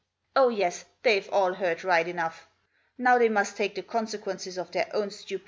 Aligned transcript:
Oh 0.35 0.49
yes, 0.49 0.85
they've 1.03 1.29
all 1.29 1.51
neard 1.53 1.83
right 1.83 2.07
enough! 2.07 2.47
Now 2.97 3.19
they 3.19 3.29
mUst 3.29 3.55
take 3.55 3.75
the 3.75 3.83
consequences 3.83 4.57
of 4.57 4.71
their 4.71 4.89
Own 4.95 5.11
stupidity. 5.11 5.39